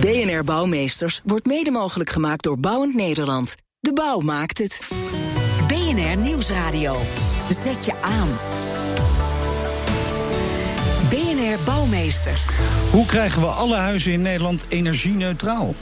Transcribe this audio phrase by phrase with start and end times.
[0.00, 3.54] BNR Bouwmeesters wordt mede mogelijk gemaakt door Bouwend Nederland.
[3.80, 4.80] De bouw maakt het.
[5.66, 6.96] BNR Nieuwsradio.
[7.50, 8.28] Zet je aan.
[11.10, 12.46] BNR Bouwmeesters.
[12.90, 15.74] Hoe krijgen we alle huizen in Nederland energie-neutraal?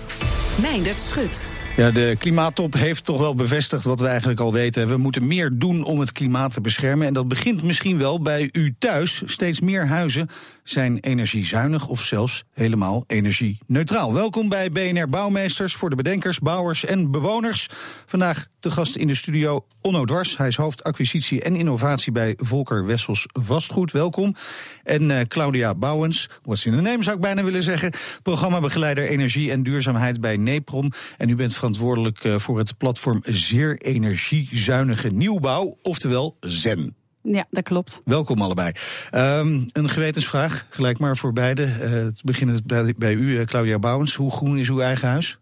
[0.63, 1.49] Meindert Schut.
[1.77, 4.89] Ja, de klimaattop heeft toch wel bevestigd wat we eigenlijk al weten.
[4.89, 7.07] We moeten meer doen om het klimaat te beschermen.
[7.07, 9.23] En dat begint misschien wel bij u thuis.
[9.25, 10.29] Steeds meer huizen
[10.63, 14.15] zijn energiezuinig of zelfs helemaal energie-neutraal.
[14.15, 17.69] Welkom bij BNR Bouwmeesters voor de bedenkers, bouwers en bewoners.
[18.07, 20.37] Vandaag de gast in de studio Onno Dwars.
[20.37, 23.93] Hij is hoofd acquisitie en innovatie bij Volker Wessels Vastgoed.
[23.93, 24.35] Welkom.
[24.83, 27.93] En uh, Claudia Bouwens, what's in the name zou ik bijna willen zeggen.
[28.23, 30.93] Programmabegeleider energie en duurzaamheid bij NEPROM.
[31.19, 36.95] En u bent verantwoordelijk uh, voor het platform Zeer Energiezuinige Nieuwbouw, oftewel ZEN.
[37.23, 38.01] Ja, dat klopt.
[38.05, 38.73] Welkom allebei.
[39.15, 41.63] Um, een gewetensvraag, gelijk maar voor beide.
[41.63, 44.15] Uh, het begint bij, bij u, uh, Claudia Bouwens.
[44.15, 45.39] Hoe groen is uw eigen huis?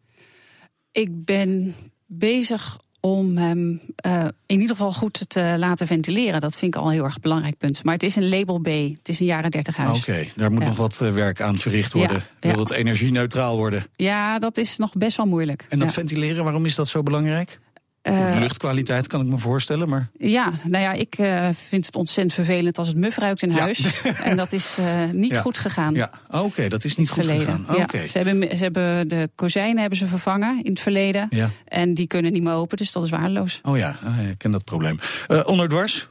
[0.93, 1.75] Ik ben
[2.07, 6.41] bezig om hem uh, in ieder geval goed te laten ventileren.
[6.41, 7.85] Dat vind ik al een heel erg belangrijk punt.
[7.85, 8.67] Maar het is een label B.
[8.67, 9.99] Het is een jaren 30 huis.
[9.99, 10.67] Oké, okay, daar moet ja.
[10.67, 12.17] nog wat werk aan verricht worden.
[12.17, 12.59] Ja, Wil ja.
[12.59, 13.87] het energie-neutraal worden?
[13.97, 15.67] Ja, dat is nog best wel moeilijk.
[15.69, 17.61] En dat ventileren, waarom is dat zo belangrijk?
[18.03, 20.09] Uh, luchtkwaliteit kan ik me voorstellen, maar...
[20.19, 24.03] Ja, nou ja, ik uh, vind het ontzettend vervelend als het muf ruikt in huis.
[24.25, 25.41] En dat is uh, niet ja.
[25.41, 25.95] goed gegaan.
[25.95, 27.47] Ja, oké, okay, dat is niet goed verleden.
[27.47, 27.83] gegaan.
[27.83, 28.09] Okay.
[28.09, 31.27] Ze, hebben, ze hebben de kozijnen hebben ze vervangen in het verleden.
[31.31, 31.51] Ja.
[31.65, 33.61] En die kunnen niet meer open, dus dat is waardeloos.
[33.63, 33.99] Oh ja,
[34.31, 34.99] ik ken dat probleem.
[35.45, 36.09] onderdwars?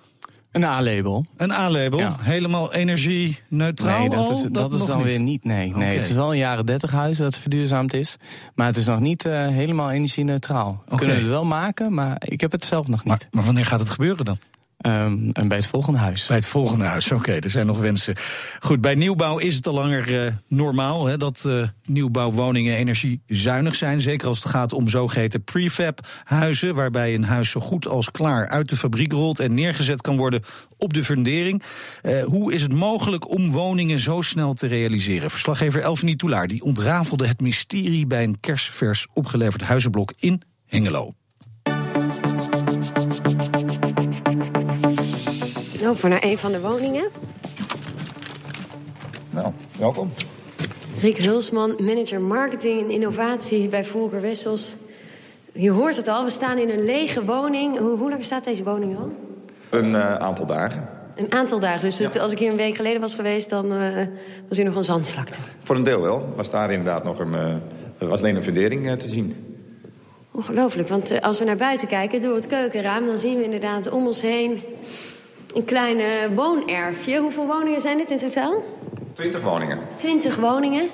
[0.52, 1.26] Een A-label.
[1.38, 2.00] Een A-label?
[2.00, 2.16] Ja.
[2.20, 4.00] Helemaal energie-neutraal?
[4.00, 5.06] Nee, dat is, dat, dat is dan niet.
[5.06, 5.44] weer niet.
[5.44, 5.76] Nee, nee.
[5.76, 5.96] Okay.
[5.96, 8.18] het is wel een jaren 30 huis dat verduurzaamd is.
[8.56, 10.84] Maar het is nog niet uh, helemaal energie-neutraal.
[10.86, 10.98] We okay.
[10.98, 13.08] kunnen het wel maken, maar ik heb het zelf nog niet.
[13.08, 14.38] Maar, maar wanneer gaat het gebeuren dan?
[14.88, 16.26] Um, en bij het volgende huis.
[16.26, 18.16] Bij het volgende huis, oké, er zijn nog wensen.
[18.60, 24.02] Goed, bij nieuwbouw is het al langer uh, normaal hè, dat uh, nieuwbouwwoningen energiezuinig zijn.
[24.02, 28.70] Zeker als het gaat om zogeheten prefab-huizen, waarbij een huis zo goed als klaar uit
[28.70, 30.42] de fabriek rolt en neergezet kan worden
[30.78, 31.64] op de fundering.
[32.04, 35.30] Uh, hoe is het mogelijk om woningen zo snel te realiseren?
[35.30, 41.14] Verslaggever Elfanie Toulaar die ontrafelde het mysterie bij een kerstvers opgeleverd huizenblok in Hengelo.
[45.92, 47.04] Lopen we naar een van de woningen.
[49.30, 50.14] Nou, welkom.
[51.00, 54.76] Riek Hulsman, manager marketing en innovatie bij Volker Wessels.
[55.52, 57.78] Je hoort het al, we staan in een lege woning.
[57.78, 59.12] Hoe, hoe lang staat deze woning al?
[59.70, 60.90] Een uh, aantal dagen.
[61.16, 61.82] Een aantal dagen.
[61.82, 62.10] Dus ja.
[62.20, 63.98] als ik hier een week geleden was geweest, dan uh,
[64.48, 65.40] was hier nog een zandvlakte.
[65.64, 66.34] Voor een deel wel.
[66.36, 67.34] Was daar inderdaad nog een,
[68.00, 69.36] uh, was alleen een fundering te zien.
[70.32, 73.06] Ongelooflijk, want als we naar buiten kijken door het keukenraam...
[73.06, 74.62] dan zien we inderdaad om ons heen
[75.54, 77.20] een klein uh, woonerfje.
[77.20, 78.54] Hoeveel woningen zijn dit in totaal?
[79.14, 79.80] Twintig woningen.
[79.96, 80.90] Twintig woningen.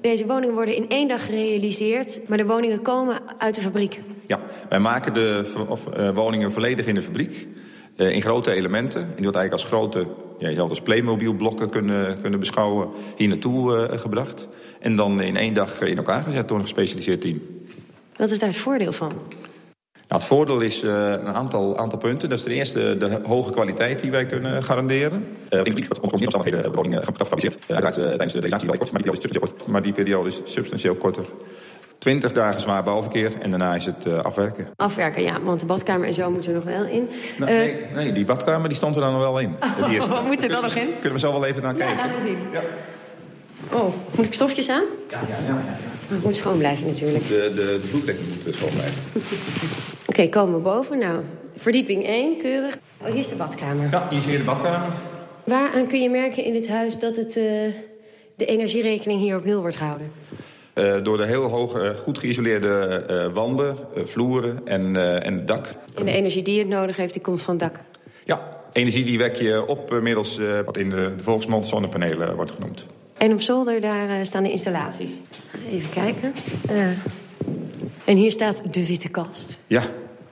[0.00, 4.00] Deze woningen worden in één dag gerealiseerd, maar de woningen komen uit de fabriek.
[4.26, 7.48] Ja, wij maken de of, uh, woningen volledig in de fabriek.
[7.96, 9.00] Uh, in grote elementen.
[9.00, 10.06] En die wordt eigenlijk als grote,
[10.38, 14.48] ja, je zou als Playmobil-blokken kunnen, kunnen beschouwen, hier naartoe gebracht.
[14.80, 17.40] En dan in één dag in elkaar gezet door een gespecialiseerd team.
[18.16, 19.12] Wat is daar het voordeel van?
[20.08, 22.28] Nou, het voordeel is uh, een aantal, aantal punten.
[22.28, 25.26] Dat is ten eerste de hoge kwaliteit die wij kunnen garanderen.
[25.50, 27.58] Uh, in fabriek wordt onder omstandigheden de woning gefabriceerd.
[27.66, 29.66] Uiteraard tijdens de realisatie wel kort, maar die periode is substantieel kort.
[29.66, 31.24] Maar die periode is substantieel korter.
[31.98, 34.66] 20 dagen zwaar bouwverkeer en daarna is het uh, afwerken.
[34.76, 37.08] Afwerken, ja, want de badkamer en zo moeten er nog wel in.
[37.38, 39.56] Nou, uh, nee, nee, die badkamer die stond er dan nog wel in.
[39.80, 40.88] Oh, die wat moet er dan nog in?
[40.92, 41.96] Kunnen we zo wel even naar kijken?
[41.96, 42.38] Ja, laten we zien.
[42.52, 42.62] Ja.
[43.72, 44.84] Oh, moet ik stofjes aan?
[45.10, 45.54] Ja, ja, ja.
[45.66, 45.93] ja.
[46.08, 47.28] Het moet schoon blijven natuurlijk.
[47.28, 49.02] De, de, de vloerdekking moet schoon blijven.
[49.14, 50.98] Oké, okay, komen we boven.
[50.98, 51.20] Nou,
[51.56, 52.78] verdieping 1, keurig.
[53.00, 53.90] Oh, hier is de badkamer.
[53.90, 54.92] Ja, hier is weer de badkamer.
[55.44, 57.44] Waaraan kun je merken in dit huis dat het, uh,
[58.36, 60.12] de energierekening hier op nul wordt gehouden?
[60.74, 65.66] Uh, door de heel hoge, uh, goed geïsoleerde uh, wanden, vloeren en, en het dak.
[65.94, 67.80] En de energie die het nodig heeft, die komt van het dak?
[68.24, 72.86] Ja, energie die wek je op middels wat in de, de volksmond zonnepanelen wordt genoemd.
[73.18, 75.10] En op zolder, daar uh, staan de installaties.
[75.70, 76.32] Even kijken.
[76.70, 76.86] Uh,
[78.04, 79.58] en hier staat de witte kast.
[79.66, 79.82] Ja,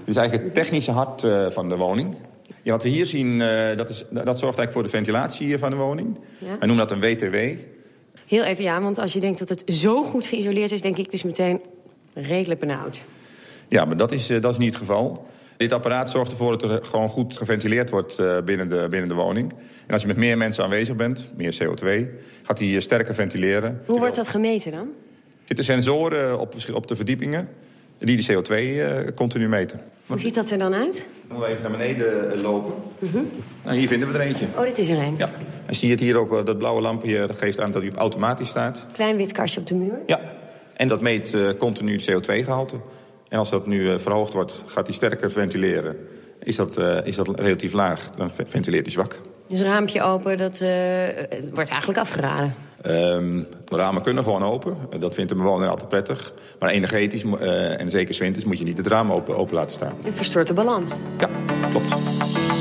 [0.05, 2.17] is eigenlijk het technische hart uh, van de woning.
[2.62, 3.39] Ja, wat we hier zien,
[3.77, 6.19] dat, is, dat zorgt eigenlijk voor de ventilatie van de woning.
[6.39, 6.47] Ja.
[6.47, 7.37] Wij noemen dat een WTW.
[8.27, 10.83] Heel even ja, want als je denkt dat het zo goed geïsoleerd is...
[10.83, 11.61] denk ik dus meteen
[12.15, 12.99] redelijk benauwd.
[13.69, 15.27] Ja, maar dat is, dat is niet het geval.
[15.57, 19.53] Dit apparaat zorgt ervoor dat er gewoon goed geventileerd wordt binnen de, binnen de woning.
[19.87, 22.07] En als je met meer mensen aanwezig bent, meer CO2,
[22.43, 23.83] gaat hij sterker ventileren.
[23.87, 24.81] Hoe wordt dat gemeten dan?
[24.81, 27.49] Er zitten sensoren op, op de verdiepingen
[27.99, 29.81] die de CO2 uh, continu meten.
[30.07, 31.09] Hoe ziet dat er dan uit?
[31.29, 32.73] Dan we even naar beneden lopen.
[32.99, 33.23] Uh -huh.
[33.65, 34.47] nou, hier vinden we er eentje.
[34.57, 35.15] Oh, dit is er een.
[35.19, 35.31] Ja.
[35.67, 37.97] En zie je het hier ook, dat blauwe lampje dat geeft aan dat hij op
[37.97, 38.87] automatisch staat.
[38.93, 39.99] Klein wit kastje op de muur.
[40.07, 40.21] Ja.
[40.77, 42.77] En dat meet uh, continu het CO2-gehalte.
[43.32, 45.96] En als dat nu uh, verhoogd wordt, gaat hij sterker ventileren.
[46.43, 49.20] Is dat, uh, is dat relatief laag, dan ventileert hij zwak.
[49.46, 50.58] Dus raampje open, dat
[51.52, 52.55] wordt eigenlijk afgeraden?
[52.87, 54.76] Um, de ramen kunnen gewoon open.
[54.99, 56.32] Dat vindt de bewoner altijd prettig.
[56.58, 59.94] Maar energetisch, uh, en zeker winters, moet je niet het raam open, open laten staan.
[60.05, 60.93] Je verstoort de balans.
[61.19, 61.29] Ja,
[61.70, 62.52] klopt.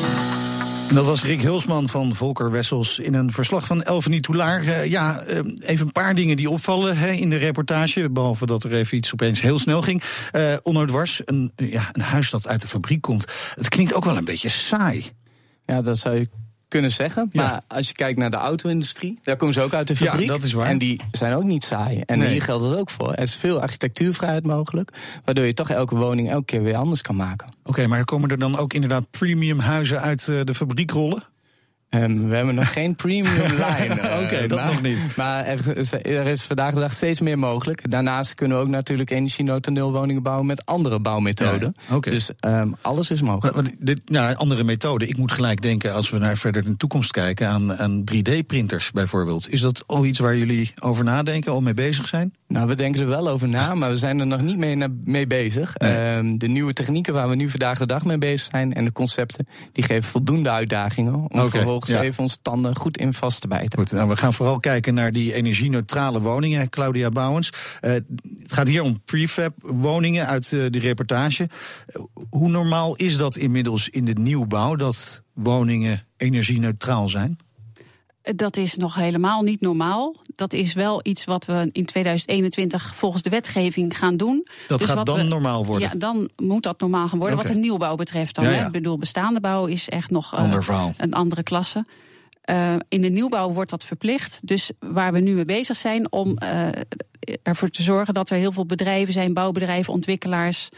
[0.93, 4.63] Dat was Rick Hulsman van Volker Wessels in een verslag van Elvenie Toulaar.
[4.63, 8.09] Uh, ja, uh, even een paar dingen die opvallen hè, in de reportage.
[8.09, 10.03] Behalve dat er even iets opeens heel snel ging.
[10.35, 10.85] Uh, Onno
[11.25, 13.25] een, ja, een huis dat uit de fabriek komt.
[13.55, 15.05] Het klinkt ook wel een beetje saai.
[15.65, 16.29] Ja, dat zou je
[16.71, 17.29] kunnen zeggen.
[17.31, 17.41] Ja.
[17.41, 20.27] Maar als je kijkt naar de auto-industrie, daar komen ze ook uit de fabriek.
[20.27, 20.67] Ja, dat is waar.
[20.67, 22.01] En die zijn ook niet saai.
[22.05, 22.31] En nee.
[22.31, 23.13] hier geldt het ook voor.
[23.13, 24.91] Er is veel architectuurvrijheid mogelijk,
[25.25, 27.47] waardoor je toch elke woning elke keer weer anders kan maken.
[27.47, 31.23] Oké, okay, maar komen er dan ook inderdaad premium huizen uit de fabriek rollen?
[31.95, 33.33] Um, we hebben nog geen premium
[33.65, 33.93] line.
[33.93, 35.15] Oké, okay, dat maar, nog niet.
[35.15, 37.91] Maar er is, er is, vandaag de dag steeds meer mogelijk.
[37.91, 41.75] Daarnaast kunnen we ook natuurlijk energie-nul woningen bouwen met andere bouwmethoden.
[41.87, 42.13] Ja, okay.
[42.13, 43.55] Dus um, alles is mogelijk.
[43.55, 45.09] Maar, dit, nou, andere methoden.
[45.09, 48.91] Ik moet gelijk denken, als we naar verder in de toekomst kijken, aan, aan 3D-printers
[48.91, 49.49] bijvoorbeeld.
[49.53, 52.33] Is dat al iets waar jullie over nadenken, al mee bezig zijn?
[52.47, 55.27] Nou, we denken er wel over na, maar we zijn er nog niet mee, mee
[55.27, 55.77] bezig.
[55.77, 56.15] Nee.
[56.15, 58.91] Um, de nieuwe technieken waar we nu vandaag de dag mee bezig zijn en de
[58.91, 61.47] concepten, die geven voldoende uitdagingen om okay.
[61.85, 62.11] Vervolgens ja.
[62.11, 63.79] even onze tanden goed in vast te bijten.
[63.79, 67.49] Goed, nou, we gaan vooral kijken naar die energie-neutrale woningen, Claudia Bouwens.
[67.81, 68.05] Uh, het
[68.45, 71.49] gaat hier om prefab woningen uit uh, de reportage.
[71.87, 77.37] Uh, hoe normaal is dat inmiddels in de nieuwbouw, dat woningen energie-neutraal zijn?
[78.21, 80.15] Dat is nog helemaal niet normaal.
[80.35, 84.45] Dat is wel iets wat we in 2021 volgens de wetgeving gaan doen.
[84.67, 85.89] Dat dus gaat dan we, normaal worden?
[85.91, 87.37] Ja, dan moet dat normaal gaan worden.
[87.37, 87.47] Okay.
[87.51, 88.43] Wat de nieuwbouw betreft dan.
[88.43, 88.57] Ja, Hè.
[88.57, 88.65] ja.
[88.65, 90.93] Ik bedoel, bestaande bouw is echt nog Ander verhaal.
[90.97, 91.85] een andere klasse.
[92.45, 94.39] Uh, in de nieuwbouw wordt dat verplicht.
[94.43, 96.67] Dus waar we nu mee bezig zijn om uh,
[97.43, 100.69] ervoor te zorgen dat er heel veel bedrijven zijn, bouwbedrijven, ontwikkelaars,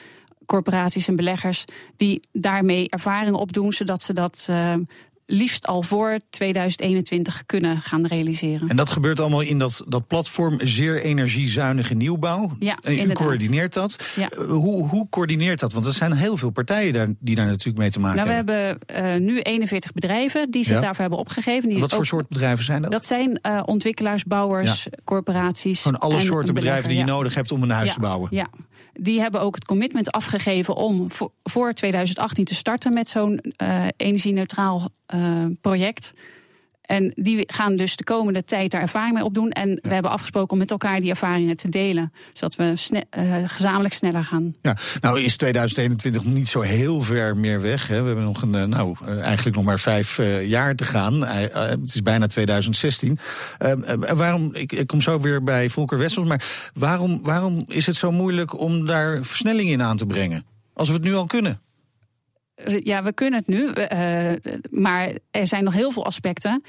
[0.45, 1.65] corporaties en beleggers,
[1.97, 4.73] die daarmee ervaring opdoen, zodat ze dat uh,
[5.25, 8.67] liefst al voor 2021 kunnen gaan realiseren.
[8.69, 12.51] En dat gebeurt allemaal in dat, dat platform zeer energiezuinige nieuwbouw.
[12.59, 13.17] Ja, en u inderdaad.
[13.25, 14.13] coördineert dat.
[14.15, 14.31] Ja.
[14.31, 15.73] Uh, hoe, hoe coördineert dat?
[15.73, 18.35] Want er zijn heel veel partijen daar, die daar natuurlijk mee te maken nou, we
[18.35, 18.55] hebben.
[18.91, 20.81] hebben uh, nu 41 bedrijven die zich Ja.
[20.81, 21.69] daarvoor hebben opgegeven.
[21.69, 22.91] Die Wat voor ook- soort bedrijven zijn dat?
[22.91, 25.81] Dat zijn uh, ontwikkelaars, bouwers, corporaties.
[25.81, 27.11] Gewoon alle en soorten bedrijven die je ja.
[27.11, 28.27] nodig hebt om een huis Ja, te bouwen.
[28.31, 28.47] Ja,
[28.93, 33.85] die hebben ook het commitment afgegeven om voor, voor 2018 te starten met zo'n uh,
[33.97, 36.13] energie-neutraal uh, project.
[36.93, 39.49] En die gaan dus de komende tijd daar ervaring mee opdoen.
[39.49, 42.13] En we hebben afgesproken om met elkaar die ervaringen te delen.
[42.33, 44.53] Zodat we sne uh, gezamenlijk sneller gaan.
[44.61, 47.87] Ja, nou is 2021 niet zo heel ver meer weg.
[47.87, 48.01] Hè.
[48.01, 51.23] We hebben nog een, uh, nou, uh, eigenlijk nog maar vijf uh, jaar te gaan.
[51.23, 53.17] Uh, het is bijna 2016.
[53.59, 53.71] Uh,
[54.13, 56.43] waarom, ik, ik kom zo weer bij Volker Wessels, maar
[56.73, 60.45] waarom, waarom is het zo moeilijk om daar versnelling in aan te brengen?
[60.73, 61.62] Als we het nu al kunnen.
[62.67, 64.31] Uh, ja, we kunnen het nu, uh,
[64.71, 66.63] maar er zijn nog heel veel aspecten.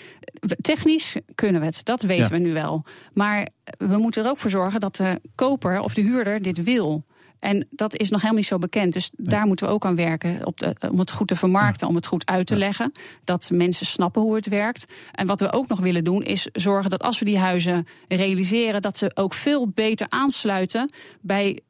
[0.60, 2.30] Technisch kunnen we het, dat weten Ja.
[2.30, 2.84] we nu wel.
[3.12, 3.48] Maar
[3.78, 7.04] we moeten er ook voor zorgen dat de koper of de huurder dit wil.
[7.38, 8.92] En dat is nog helemaal niet zo bekend.
[8.92, 10.46] Dus daar moeten we ook aan werken.
[10.46, 12.92] Op de, om het goed te vermarkten, om het goed uit te leggen.
[13.24, 14.84] Dat mensen snappen hoe het werkt.
[15.12, 18.82] En wat we ook nog willen doen, is zorgen dat als we die huizen realiseren,
[18.82, 21.60] dat ze ook veel beter aansluiten bij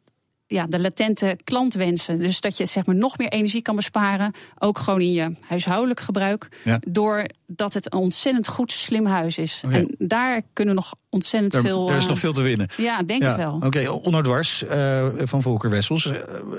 [0.55, 2.19] ja, de latente klantwensen.
[2.19, 4.33] Dus dat je zeg maar, nog meer energie kan besparen.
[4.59, 6.49] Ook gewoon in je huishoudelijk gebruik.
[6.65, 6.81] Ja.
[6.89, 9.63] Doordat het een ontzettend goed, slim huis is.
[9.71, 11.91] En daar kunnen nog ontzettend Er, veel.
[11.91, 12.69] er is eh, nog veel te winnen.
[12.77, 13.61] Ja, denk Ja, het wel.
[13.65, 16.05] Oké, Dwars uh, van Volker Wessels.
[16.05, 16.13] Uh,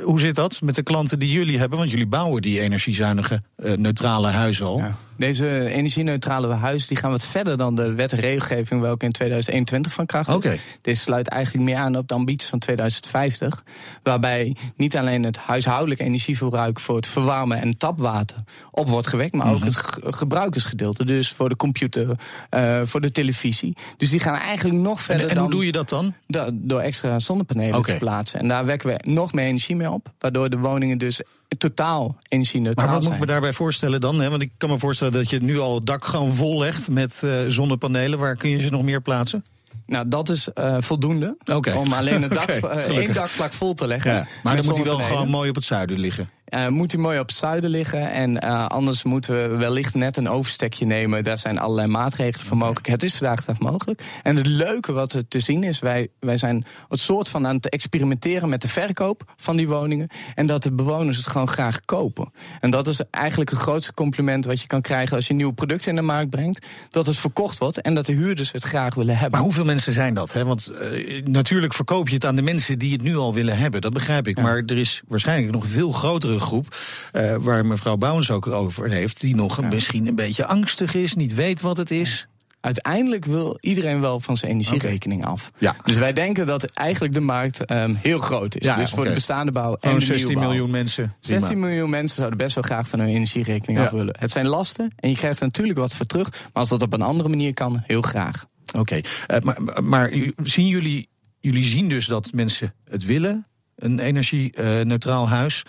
[0.04, 1.78] hoe zit dat met de klanten die jullie hebben?
[1.78, 4.78] Want jullie bouwen die energiezuinige, uh, neutrale huizen al.
[4.78, 4.96] Ja.
[5.18, 9.92] Deze energie-neutrale huizen die gaan wat verder dan de wet en regelgeving welke in 2021
[9.92, 10.36] van kracht is.
[10.36, 10.58] Oké.
[10.82, 13.64] Dit sluit eigenlijk meer aan op de ambities van 2050.
[14.04, 18.38] Waarbij niet alleen het huishoudelijk energieverbruik voor het verwarmen en tapwater
[18.72, 19.66] op wordt gewekt, maar ook Mhm.
[19.66, 21.06] het ge- gebruikersgedeelte.
[21.06, 22.08] Dus voor de computer,
[22.56, 23.76] uh, voor de televisie.
[23.98, 26.14] Dus die gaan eigenlijk nog verder En, en dan hoe doe je dat dan?
[26.28, 28.40] da- door extra zonnepanelen te plaatsen.
[28.40, 30.12] En daar wekken we nog meer energie mee op.
[30.20, 31.22] Waardoor de woningen dus
[31.58, 34.20] totaal energie-neutraal Maar wat moet ik me daarbij voorstellen dan?
[34.22, 34.30] Hè?
[34.30, 37.22] Want ik kan me voorstellen dat je nu al het dak gewoon vol legt met
[37.26, 38.20] uh, zonnepanelen.
[38.20, 39.46] Waar kun je ze nog meer plaatsen?
[39.86, 41.38] Nou, dat is uh, voldoende
[41.78, 42.96] om alleen het dak, uh, gelukkig.
[42.96, 44.12] één dakvlak vol te leggen.
[44.12, 46.30] Ja, maar dan moet hij wel gewoon mooi op het zuiden liggen.
[46.54, 48.12] Uh, moet hij mooi op het zuiden liggen.
[48.12, 51.24] En uh, anders moeten we wellicht net een overstekje nemen.
[51.24, 52.88] Daar zijn allerlei maatregelen voor mogelijk.
[52.88, 54.04] Het is vandaag de dag mogelijk.
[54.24, 57.56] En het leuke wat er te zien is, wij, wij zijn het soort van aan
[57.56, 60.08] het experimenteren met de verkoop van die woningen.
[60.36, 62.32] En dat de bewoners het gewoon graag kopen.
[62.60, 65.90] En dat is eigenlijk het grootste compliment wat je kan krijgen als je nieuwe producten
[65.90, 66.66] in de markt brengt.
[66.90, 69.32] Dat het verkocht wordt en dat de huurders het graag willen hebben.
[69.32, 70.34] Maar hoeveel mensen zijn dat?
[70.34, 70.46] Hè?
[70.46, 73.82] Want uh, natuurlijk verkoop je het aan de mensen die het nu al willen hebben.
[73.82, 74.38] Dat begrijp ik.
[74.38, 74.44] Ja.
[74.44, 76.76] Maar er is waarschijnlijk nog een veel grotere groep.
[77.14, 79.22] Uh, waar mevrouw Bouwens ook over heeft.
[79.22, 79.68] Die nog ja.
[79.68, 82.28] misschien een beetje angstig is, niet weet wat het is.
[82.66, 85.34] Uiteindelijk wil iedereen wel van zijn energierekening okay.
[85.34, 85.52] af.
[85.58, 85.76] Ja.
[85.84, 88.66] Dus wij denken dat eigenlijk de markt um, heel groot is.
[88.66, 89.10] Ja, dus voor okay.
[89.10, 90.50] de bestaande bouw en oh, de 16 nieuwbouw.
[90.50, 91.16] miljoen mensen.
[91.20, 93.86] 16 miljoen mensen zouden best wel graag van hun energierekening ja.
[93.86, 94.16] af willen.
[94.20, 96.30] Het zijn lasten en je krijgt er natuurlijk wat voor terug.
[96.32, 98.46] Maar als dat op een andere manier kan, heel graag.
[98.68, 99.04] Oké, okay.
[99.28, 100.14] uh, maar, maar
[100.44, 105.64] zien jullie, jullie zien dus dat mensen het willen, een energie-neutraal uh, huis.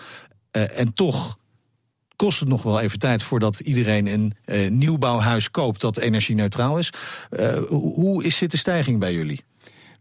[0.57, 1.37] Uh, en toch
[2.15, 6.93] kost het nog wel even tijd voordat iedereen een uh, nieuwbouwhuis koopt dat energie-neutraal is.
[7.29, 9.43] Uh, hoe is, zit de stijging bij jullie?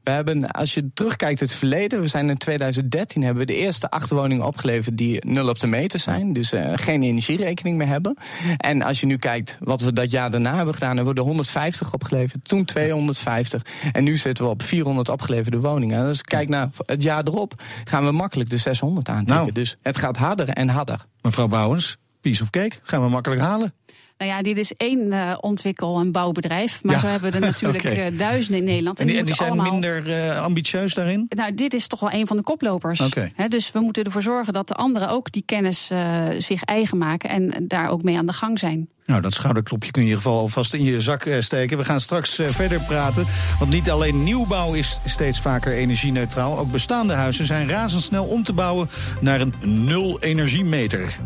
[0.07, 3.91] We hebben, als je terugkijkt het verleden, we zijn in 2013 hebben we de eerste
[3.91, 6.33] acht woningen opgeleverd die nul op de meter zijn.
[6.33, 8.17] Dus uh, geen energierekening meer hebben.
[8.57, 11.27] En als je nu kijkt wat we dat jaar daarna hebben gedaan, hebben we er
[11.27, 12.49] 150 opgeleverd.
[12.49, 13.63] Toen 250.
[13.93, 15.99] En nu zitten we op 400 opgeleverde woningen.
[15.99, 19.37] En als ik kijk naar het jaar erop, gaan we makkelijk de 600 aantikken.
[19.37, 19.53] Nou.
[19.53, 21.01] Dus het gaat harder en harder.
[21.23, 23.73] Mevrouw Bouwens, piece of cake, gaan we makkelijk halen.
[24.19, 26.83] Nou ja, dit is één uh, ontwikkel- en bouwbedrijf.
[26.83, 27.01] Maar ja.
[27.01, 28.13] zo hebben we er natuurlijk okay.
[28.13, 29.01] uh, duizenden in Nederland.
[29.01, 29.73] En die, en die zijn allemaal...
[29.73, 31.27] minder uh, ambitieus daarin?
[31.29, 33.01] Nou, dit is toch wel een van de koplopers.
[33.01, 33.33] Okay.
[33.35, 35.91] He, dus we moeten ervoor zorgen dat de anderen ook die kennis
[36.39, 37.31] zich eigen maken...
[37.31, 38.89] en daar ook mee aan de gang zijn.
[39.07, 41.79] Nou, dat schouderklopje kun je in ieder geval alvast in je zak steken.
[41.79, 43.25] We gaan straks verder praten.
[43.59, 46.59] Want niet alleen nieuwbouw is steeds vaker energie-neutraal.
[46.59, 48.89] Ook bestaande huizen zijn razendsnel om te bouwen
[49.21, 51.17] naar een nul-energiemeter.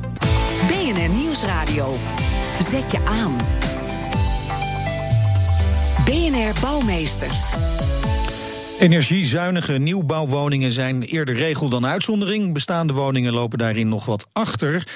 [0.66, 1.98] BNR Nieuwsradio.
[2.60, 3.36] Zet je aan.
[6.04, 7.52] BNR Bouwmeesters.
[8.78, 12.52] Energiezuinige nieuwbouwwoningen zijn eerder regel dan uitzondering.
[12.52, 14.86] Bestaande woningen lopen daarin nog wat achter.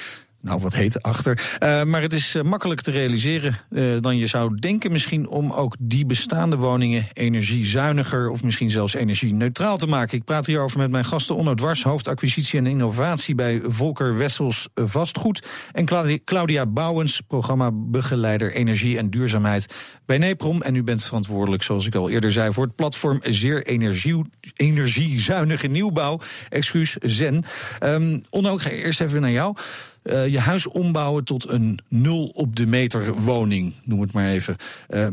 [0.44, 1.58] Nou, wat heet achter.
[1.62, 5.28] Uh, maar het is uh, makkelijk te realiseren uh, dan je zou denken misschien...
[5.28, 8.30] om ook die bestaande woningen energiezuiniger...
[8.30, 10.18] of misschien zelfs energie-neutraal te maken.
[10.18, 11.82] Ik praat hierover met mijn gasten Onno Dwars...
[11.82, 15.46] hoofdacquisitie en innovatie bij Volker Wessels Vastgoed...
[15.72, 15.84] en
[16.24, 19.74] Claudia Bouwens, programmabegeleider Energie en Duurzaamheid
[20.06, 20.62] bij Neprom.
[20.62, 22.52] En u bent verantwoordelijk, zoals ik al eerder zei...
[22.52, 24.24] voor het platform Zeer energie,
[24.54, 26.20] Energiezuinige Nieuwbouw.
[26.48, 27.44] Excuus, ZEN.
[27.84, 29.56] Um, Onno, ik ga eerst even naar jou...
[30.04, 34.56] Uh, je huis ombouwen tot een nul op de meter woning, noem het maar even.
[34.88, 35.08] Uh,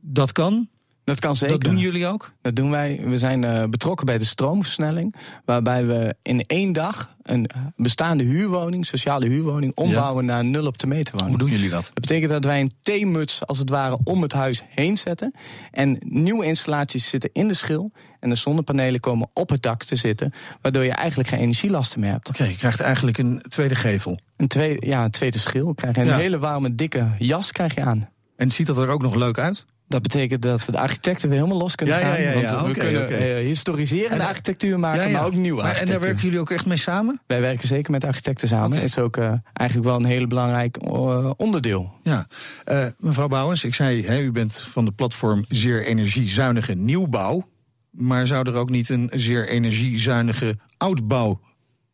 [0.00, 0.68] dat kan.
[1.04, 1.58] Dat kan zeker.
[1.58, 2.32] Dat doen jullie ook?
[2.42, 3.00] Dat doen wij.
[3.04, 5.14] We zijn uh, betrokken bij de stroomversnelling.
[5.44, 10.32] Waarbij we in één dag een bestaande huurwoning, sociale huurwoning, ombouwen ja.
[10.32, 11.30] naar nul op de meter woning.
[11.30, 11.84] Hoe doen jullie dat?
[11.84, 15.34] Dat betekent dat wij een theemuts als het ware om het huis heen zetten.
[15.70, 17.92] En nieuwe installaties zitten in de schil.
[18.20, 20.32] En de zonnepanelen komen op het dak te zitten.
[20.60, 22.28] Waardoor je eigenlijk geen energielasten meer hebt.
[22.28, 24.18] Oké, okay, je krijgt eigenlijk een tweede gevel.
[24.36, 25.74] Een tweede, ja, een tweede schil.
[25.74, 26.16] Krijg je een ja.
[26.16, 28.08] hele warme, dikke jas krijg je aan.
[28.36, 29.64] En ziet dat er ook nog leuk uit?
[29.92, 32.22] Dat betekent dat de architecten weer helemaal los kunnen ja, gaan.
[32.22, 33.40] Ja, ja, want we okay, kunnen okay.
[33.40, 36.76] uh, historiserende architectuur maken, maar ook nieuwe maar, En daar werken jullie ook echt mee
[36.76, 37.20] samen?
[37.26, 38.72] Wij werken zeker met architecten samen.
[38.72, 38.82] Okay.
[38.82, 41.92] is ook uh, eigenlijk wel een hele belangrijk uh, onderdeel.
[42.02, 42.26] Ja,
[42.66, 47.50] uh, mevrouw Bouwens, ik zei, hè, u bent van de platform Zeer Energiezuinige Nieuwbouw.
[47.90, 51.40] Maar zou er ook niet een zeer energiezuinige oudbouw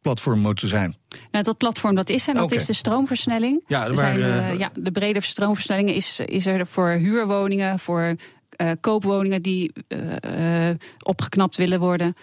[0.09, 0.97] platform moeten zijn?
[1.31, 2.57] Nou, dat platform dat is en dat okay.
[2.57, 3.65] is de stroomversnelling.
[3.67, 8.17] Ja, zijn, uh, ja, de brede stroomversnelling is, is er voor huurwoningen, voor
[8.63, 10.71] uh, koopwoningen die uh,
[11.03, 12.15] opgeknapt willen worden.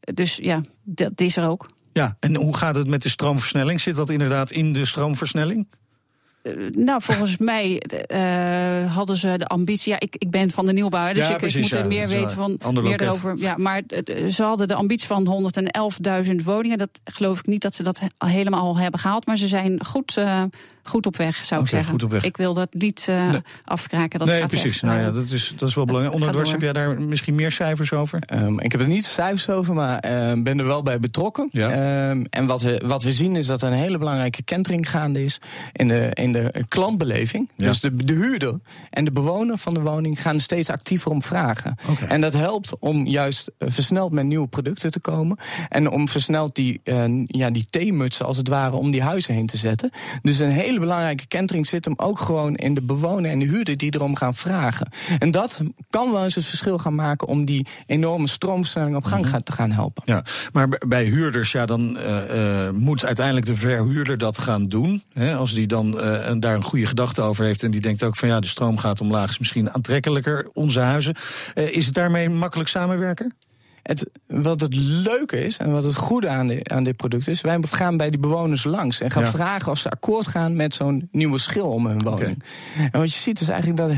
[0.00, 1.70] Dus ja, dat is er ook.
[1.92, 3.80] Ja, en hoe gaat het met de stroomversnelling?
[3.80, 5.66] Zit dat inderdaad in de stroomversnelling?
[6.42, 7.82] Uh, nou, volgens mij
[8.12, 9.92] uh, hadden ze de ambitie.
[9.92, 11.86] Ja, ik, ik ben van de nieuwbouw, dus ja, ik, precies, ik moet er ja,
[11.86, 12.82] meer weten van.
[12.82, 13.34] Meer erover.
[13.38, 13.82] Ja, maar
[14.28, 15.52] ze hadden de ambitie van
[16.26, 16.78] 111.000 woningen.
[16.78, 19.26] Dat geloof ik niet dat ze dat helemaal al hebben gehaald.
[19.26, 20.20] Maar ze zijn goed,
[20.82, 21.90] goed op weg, zou okay, ik zeggen.
[21.90, 22.24] Goed op weg.
[22.24, 23.40] Ik wil dat niet nee.
[23.64, 24.18] afkraken.
[24.18, 24.72] Dat nee, gaat precies.
[24.72, 26.14] Echt, nou ja, dat is, dat is wel belangrijk.
[26.14, 28.22] Onderdwars, heb jij daar misschien meer cijfers over?
[28.34, 30.00] Um, ik heb er niet cijfers over, maar
[30.42, 31.48] ben er wel bij betrokken.
[31.52, 32.10] Ja.
[32.10, 35.24] Um, en wat we, wat we zien is dat er een hele belangrijke kentering gaande
[35.24, 35.38] is
[35.72, 37.50] in de, in de klantbeleving.
[37.56, 37.66] Ja.
[37.66, 38.60] Dus de, de huurder
[38.90, 41.76] en de bewoner van de woning gaan steeds actiever om vragen.
[41.88, 42.08] Okay.
[42.08, 45.36] En dat helpt om juist versneld met nieuwe producten te komen.
[45.68, 49.46] En om versneld die, uh, ja, die theemutsen als het ware om die huizen heen
[49.46, 49.90] te zetten.
[50.22, 53.44] Dus een hele hele belangrijke kentering zit hem ook gewoon in de bewoner en de
[53.44, 54.88] huurder die erom gaan vragen.
[55.18, 55.60] En dat
[55.90, 59.70] kan wel eens het verschil gaan maken om die enorme stroomversnelling op gang te gaan
[59.70, 60.02] helpen.
[60.06, 65.02] Ja, maar bij huurders, ja, dan uh, moet uiteindelijk de verhuurder dat gaan doen.
[65.12, 68.16] Hè, als die dan uh, daar een goede gedachte over heeft en die denkt ook
[68.16, 71.14] van ja, de stroom gaat omlaag, is misschien aantrekkelijker, onze huizen.
[71.54, 73.34] is het daarmee makkelijk samenwerken?
[73.82, 77.40] Het, wat het leuke is en wat het goede aan, de, aan dit product is,
[77.40, 81.08] wij gaan bij die bewoners langs en gaan vragen of ze akkoord gaan met zo'n
[81.12, 82.42] nieuwe schil om hun woning.
[82.92, 83.90] En wat je ziet is eigenlijk dat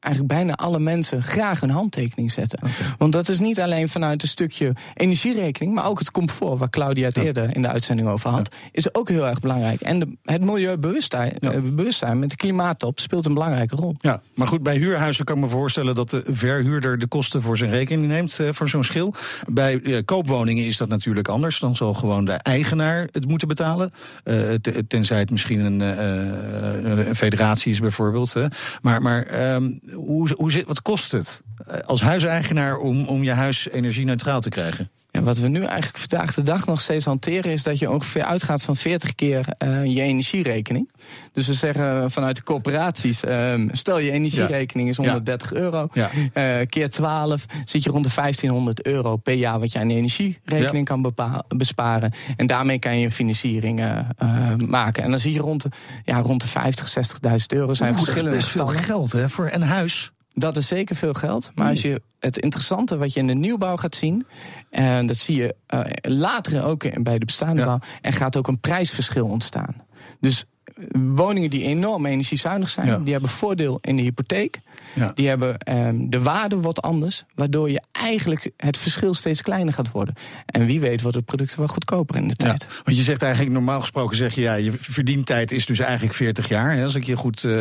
[0.00, 2.58] eigenlijk bijna alle mensen graag een handtekening zetten.
[2.98, 7.06] Want dat is niet alleen vanuit een stukje energierekening, maar ook het comfort, waar Claudia
[7.06, 9.80] het eerder in de uitzending over had, is ook heel erg belangrijk.
[9.80, 11.52] En het milieubewustzijn ja.
[11.52, 13.94] Eh, bewustzijn met de klimaattop speelt een belangrijke rol.
[14.00, 17.56] Ja, maar goed, bij huurhuizen kan ik me voorstellen dat de verhuurder de kosten voor
[17.56, 19.14] zijn rekening neemt uh, voor zo'n schil.
[19.48, 21.58] Bij uh, koopwoningen is dat natuurlijk anders.
[21.58, 23.92] Dan zal gewoon de eigenaar het moeten betalen.
[24.88, 28.34] tenzij het misschien een, een federatie is bijvoorbeeld.
[28.82, 33.32] Maar, maar um, hoe, hoe zit, wat kost het eh, als huiseigenaar om, om je
[33.32, 34.90] huis energie-neutraal te krijgen?
[35.10, 38.62] Wat we nu eigenlijk vandaag de dag nog steeds hanteren, is dat je ongeveer uitgaat
[38.62, 40.90] van 40 keer uh, je energierekening.
[41.32, 45.88] Dus we zeggen vanuit de corporaties: um, stel je energierekening is 130 euro.
[45.92, 46.10] Ja.
[46.34, 50.86] Uh, keer 12 zit je rond de 1500 euro per jaar wat je aan energierekening
[50.86, 51.14] kan
[51.48, 52.12] besparen.
[52.36, 53.98] En daarmee kan je een financiering uh,
[54.66, 55.02] maken.
[55.02, 55.68] En dan zie je rond de,
[56.04, 58.30] ja, rond de 50, 60.000 euro zijn verschillende.
[58.30, 60.12] Dat is best veel geld hè, voor een huis.
[60.38, 61.50] Dat is zeker veel geld.
[61.54, 64.26] Maar als je het interessante wat je in de nieuwbouw gaat zien,
[64.70, 68.60] en dat zie je uh, later ook bij de bestaande bouw, er gaat ook een
[68.60, 69.76] prijsverschil ontstaan.
[70.20, 70.44] Dus
[70.92, 74.60] woningen die enorm energiezuinig zijn, die hebben voordeel in de hypotheek.
[74.98, 75.12] Ja.
[75.14, 79.90] Die hebben um, de waarde wat anders, waardoor je eigenlijk het verschil steeds kleiner gaat
[79.90, 80.14] worden.
[80.46, 82.66] En wie weet wordt het product wel goedkoper in de tijd.
[82.68, 86.14] Ja, want je zegt eigenlijk, normaal gesproken zeg je, ja, je verdientijd is dus eigenlijk
[86.14, 86.74] 40 jaar.
[86.74, 87.54] Hè, als ik je goed uh,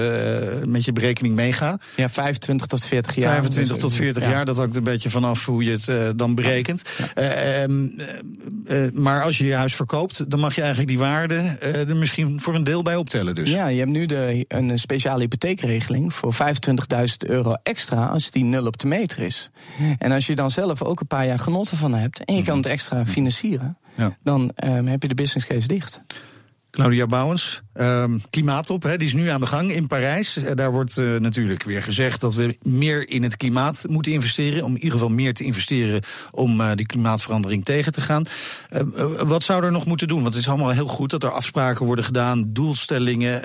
[0.66, 1.80] met je berekening meega.
[1.96, 3.32] Ja, 25 tot 40 jaar.
[3.32, 6.82] 25 tot 40 jaar, dat hangt een beetje vanaf hoe je het uh, dan berekent.
[7.18, 7.26] Uh,
[8.94, 12.56] maar als je je huis verkoopt, dan mag je eigenlijk die waarde er misschien voor
[12.56, 13.36] een deel bij optellen.
[13.36, 13.50] Dus.
[13.50, 18.66] Ja, je hebt nu de, een speciale hypotheekregeling voor 25.000 euro extra als die nul
[18.66, 19.50] op de meter is.
[19.98, 22.58] En als je dan zelf ook een paar jaar genoten van hebt en je kan
[22.58, 23.78] het extra financieren,
[24.24, 26.02] dan um, heb je de business case dicht.
[26.78, 30.38] Claudia Bouwens, um, klimaattop, hè, die is nu aan de gang in Parijs.
[30.38, 34.64] Eh, daar wordt uh, natuurlijk weer gezegd dat we meer in het klimaat moeten investeren.
[34.64, 38.24] Om in ieder geval meer te investeren om uh, die klimaatverandering tegen te gaan.
[38.72, 40.22] Uh, wat zou er nog moeten doen?
[40.22, 43.42] Want het is allemaal heel goed dat er afspraken worden gedaan, doelstellingen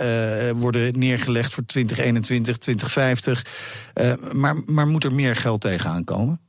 [0.57, 4.33] worden neergelegd voor 2021, 2050.
[4.33, 6.41] maar, maar moet er meer geld tegenaan komen?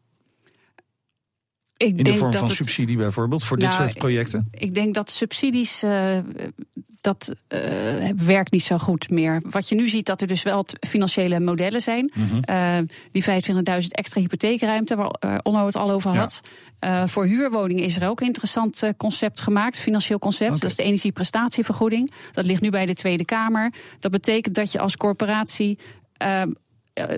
[1.77, 4.47] Ik in de vorm van subsidie bijvoorbeeld voor dit nou, soort projecten?
[4.51, 5.83] Ik denk dat subsidies.
[5.83, 6.17] Uh,
[7.01, 7.59] dat uh,
[8.15, 9.41] werkt niet zo goed meer.
[9.49, 12.11] Wat je nu ziet, dat er dus wel financiële modellen zijn.
[12.13, 12.41] Mm -hmm.
[12.49, 12.77] uh,
[13.11, 16.41] die 25.000 extra hypotheekruimte, waar Onno het al over had.
[16.79, 17.07] Ja.
[17.07, 20.49] voor huurwoningen is er ook een interessant concept gemaakt, financieel concept.
[20.49, 20.61] Okay.
[20.61, 22.11] Dat is de energieprestatievergoeding.
[22.31, 23.73] Dat ligt nu bij de Tweede Kamer.
[23.99, 25.77] Dat betekent dat je als corporatie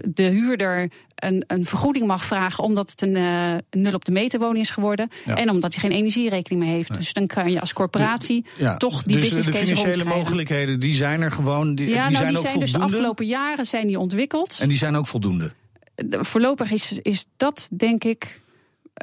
[0.04, 4.40] de huurder een, een, vergoeding mag vragen omdat het een uh, nul op de meter
[4.40, 5.10] woning is geworden.
[5.26, 5.36] Ja.
[5.36, 6.90] En omdat hij geen energierekening meer heeft.
[6.90, 6.98] Nee.
[6.98, 8.78] Dus dan kan je als corporatie de, ja.
[8.78, 11.76] toch die dus business case de financiële mogelijkheden die zijn er gewoon.
[11.76, 12.60] Die, ja, die nou, zijn die ook zijn voldoende.
[12.60, 14.58] dus de afgelopen jaren zijn die ontwikkeld.
[14.62, 15.54] En die zijn ook voldoende.
[15.96, 18.42] De, voorlopig is, is dat denk ik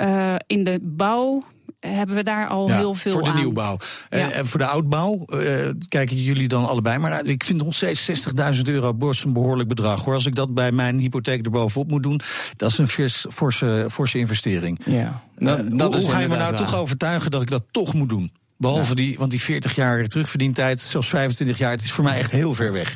[0.01, 1.45] uh, in de bouw
[1.87, 3.37] hebben we daar al ja, heel veel voor de aan.
[3.37, 3.77] nieuwbouw.
[4.11, 4.31] Ja.
[4.31, 6.99] En voor de oudbouw uh, kijken jullie dan allebei.
[6.99, 10.05] Maar ik vind nog steeds 60.000 euro borst een behoorlijk bedrag.
[10.05, 10.15] Hoor.
[10.15, 12.21] Als ik dat bij mijn hypotheek erbovenop moet doen,
[12.57, 12.89] dat is een
[13.33, 14.81] forse, forse investering.
[14.85, 16.61] Ja, dat, uh, dat hoe, hoe ga je me nou waar.
[16.61, 18.33] toch overtuigen dat ik dat toch moet doen?
[18.57, 18.95] Behalve ja.
[18.95, 22.55] die, want die 40 jaar terugverdientijd, zelfs 25 jaar, het is voor mij echt heel
[22.55, 22.95] ver weg.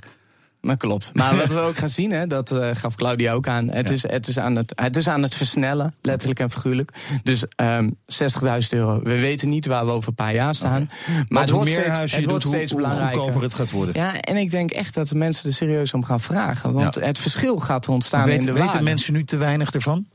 [0.66, 1.10] Dat klopt.
[1.14, 3.70] Maar wat we ook gaan zien, hè, dat uh, gaf Claudia ook aan.
[3.70, 3.94] Het, ja.
[3.94, 6.90] is, het, is aan het, het is aan het versnellen, letterlijk en figuurlijk.
[7.22, 9.00] Dus um, 60.000 euro.
[9.02, 10.82] We weten niet waar we over een paar jaar staan.
[10.82, 11.24] Okay.
[11.28, 13.32] Maar het wordt steeds, het wordt doet, steeds hoe, belangrijker.
[13.32, 13.94] Hoe het gaat worden.
[13.94, 16.72] Ja, en ik denk echt dat de mensen er serieus om gaan vragen.
[16.72, 17.00] Want ja.
[17.00, 18.82] het verschil gaat er ontstaan weet, in de Weten waarde.
[18.82, 20.06] mensen nu te weinig ervan?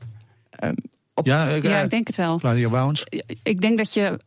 [0.64, 0.74] Um,
[1.14, 2.38] op, ja, ik, ja, ik denk het wel.
[2.38, 3.04] Claudia Bouwens?
[3.42, 4.18] Ik denk dat je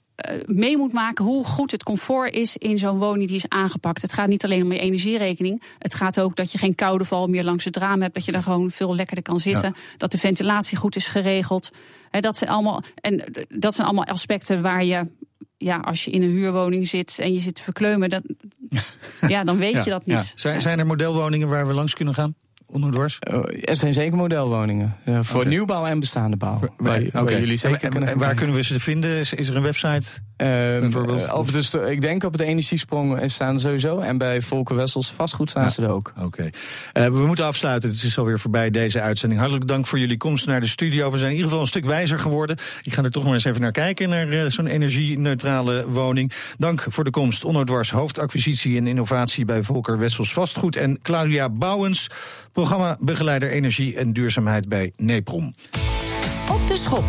[0.45, 4.01] mee moet maken hoe goed het comfort is in zo'n woning die is aangepakt.
[4.01, 5.62] Het gaat niet alleen om je energierekening.
[5.80, 8.13] Het gaat ook dat je geen koude val meer langs het raam hebt.
[8.13, 9.73] Dat je daar gewoon veel lekkerder kan zitten.
[9.75, 9.97] Ja.
[9.97, 11.69] Dat de ventilatie goed is geregeld.
[12.10, 15.08] He, dat, zijn allemaal, en dat zijn allemaal aspecten waar je
[15.58, 18.21] ja, als je in een huurwoning zit en je zit te verkleumen, dat,
[19.28, 20.15] ja, dan weet ja, je dat niet.
[20.15, 20.23] Ja.
[20.36, 22.36] Zijn, zijn er modelwoningen waar we langs kunnen gaan?
[22.67, 23.19] Onderdwars?
[23.32, 24.95] Uh, er zijn zeker modelwoningen.
[25.06, 25.51] Uh, voor okay.
[25.51, 26.58] nieuwbouw en bestaande bouw.
[26.58, 27.01] Voor, waar,
[27.39, 29.19] jullie zeker en, kunnen en waar kunnen we ze vinden?
[29.19, 30.19] Is, is er een website?
[30.38, 30.95] Um,
[31.34, 33.99] op dus, ik denk op de energiesprong staan sowieso.
[33.99, 35.69] En bij Volker Wessels vastgoed staan ja.
[35.69, 36.13] ze er ook.
[36.21, 36.49] Oké.
[36.93, 37.10] Okay.
[37.12, 37.89] We moeten afsluiten.
[37.89, 39.39] Het is alweer voorbij deze uitzending.
[39.39, 41.12] Hartelijk dank voor jullie komst naar de studio.
[41.12, 42.58] We zijn in ieder geval een stuk wijzer geworden.
[42.82, 46.32] Ik ga er toch maar eens even naar kijken, naar zo'n energie-neutrale woning.
[46.58, 47.43] Dank voor de komst.
[47.43, 50.75] Onno Dwars, hoofdacquisitie en innovatie bij Volker Wessels Vastgoed.
[50.75, 52.10] En Claudia Bouwens,
[52.56, 55.54] programmabegeleider energie en duurzaamheid bij NEPROM.
[56.52, 57.04] Op de schop.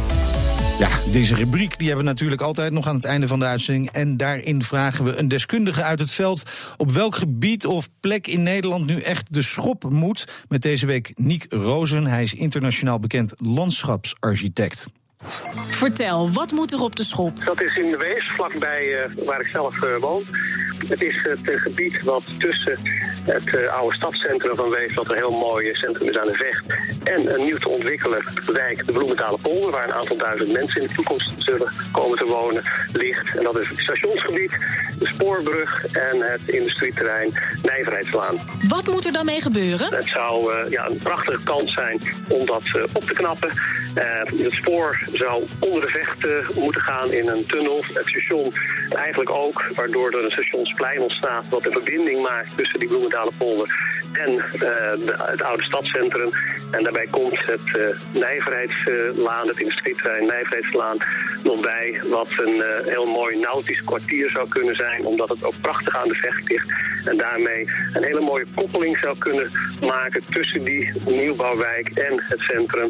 [0.79, 3.91] Ja, deze rubriek die hebben we natuurlijk altijd nog aan het einde van de uitzending.
[3.91, 6.43] En daarin vragen we een deskundige uit het veld
[6.77, 10.45] op welk gebied of plek in Nederland nu echt de schop moet.
[10.49, 12.07] Met deze week Niek Rozen.
[12.07, 14.87] Hij is internationaal bekend landschapsarchitect.
[15.67, 17.45] Vertel, wat moet er op de schop?
[17.45, 20.25] Dat is in de Wees, vlakbij uh, waar ik zelf uh, woon.
[20.89, 22.79] Het is het uh, gebied wat tussen
[23.25, 26.65] het oude stadscentrum van Wees, wat een heel mooi centrum is aan de Vecht,
[27.05, 30.87] en een nieuw te ontwikkelen wijk, de Bloementale Polder, waar een aantal duizend mensen in
[30.87, 32.62] de toekomst zullen komen te wonen,
[32.93, 33.37] ligt.
[33.37, 34.59] En dat is het stationsgebied,
[34.99, 38.35] de spoorbrug en het industrieterrein Nijverheidslaan.
[38.69, 39.95] Wat moet er dan mee gebeuren?
[39.95, 42.62] Het zou ja, een prachtige kans zijn om dat
[42.93, 43.51] op te knappen.
[44.05, 47.85] Het spoor zou onder de vecht moeten gaan in een tunnel.
[47.93, 48.53] Het station
[48.91, 51.49] eigenlijk ook, waardoor er een stationsplein ontstaat...
[51.49, 56.31] wat een verbinding maakt tussen die Bloemendalen polder en de, het oude stadscentrum.
[56.71, 60.97] En daarbij komt het uh, Nijverheidslaan, het industrieterrein Nijverheidslaan,
[61.43, 62.01] nog bij.
[62.09, 66.15] Wat een heel mooi nautisch kwartier zou kunnen zijn, omdat het ook prachtig aan de
[66.15, 66.67] vecht ligt.
[67.09, 72.88] En daarmee een hele mooie koppeling zou kunnen maken tussen die nieuwbouwwijk en het centrum.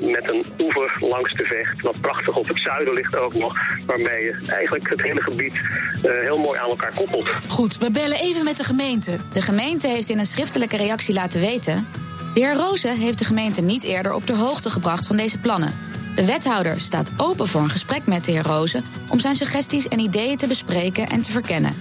[0.00, 3.54] met een oever langs de vecht, wat prachtig op het zuiden ligt ook nog.
[3.86, 5.60] Waarmee je eigenlijk het hele gebied
[6.02, 7.30] heel mooi aan elkaar koppelt.
[7.48, 9.16] Goed, we bellen even met de gemeente.
[9.32, 11.86] De gemeente heeft in een schriftelijke reactie laten weten.
[12.34, 15.72] De heer Rozen heeft de gemeente niet eerder op de hoogte gebracht van deze plannen.
[16.14, 19.98] De wethouder staat open voor een gesprek met de heer Rozen om zijn suggesties en
[19.98, 21.74] ideeën te bespreken en te verkennen.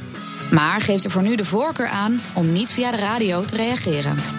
[0.51, 4.36] Maar geeft er voor nu de voorkeur aan om niet via de radio te reageren.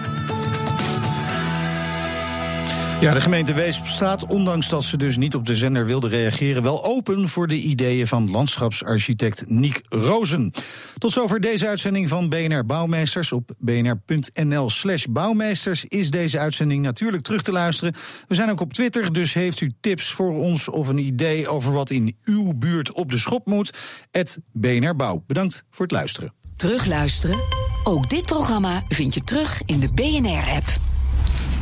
[3.01, 6.63] Ja, de gemeente Weesp staat, ondanks dat ze dus niet op de zender wilde reageren,
[6.63, 10.53] wel open voor de ideeën van landschapsarchitect Niek Rozen.
[10.99, 13.33] Tot zover deze uitzending van BNR Bouwmeesters.
[13.33, 17.95] Op bnr.nl/slash bouwmeesters is deze uitzending natuurlijk terug te luisteren.
[18.29, 21.73] We zijn ook op Twitter, dus heeft u tips voor ons of een idee over
[21.73, 23.79] wat in uw buurt op de schop moet?
[24.11, 25.25] Het BNR Bouw.
[25.27, 26.33] Bedankt voor het luisteren.
[26.57, 27.39] Terugluisteren?
[27.85, 30.67] Ook dit programma vind je terug in de BNR-app.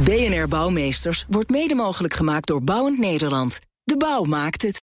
[0.04, 3.59] BNR Bouwmeesters wordt mede mogelijk gemaakt door Bouwend Nederland.
[3.85, 4.74] De bouw maakt het.